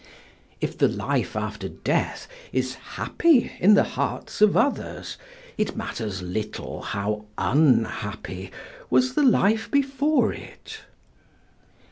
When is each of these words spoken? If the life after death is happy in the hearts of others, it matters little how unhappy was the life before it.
If 0.61 0.79
the 0.79 0.87
life 0.87 1.35
after 1.35 1.69
death 1.69 2.27
is 2.51 2.73
happy 2.73 3.51
in 3.59 3.75
the 3.75 3.83
hearts 3.83 4.41
of 4.41 4.57
others, 4.57 5.15
it 5.59 5.75
matters 5.77 6.23
little 6.23 6.81
how 6.81 7.25
unhappy 7.37 8.49
was 8.89 9.13
the 9.13 9.21
life 9.21 9.69
before 9.69 10.33
it. 10.33 10.79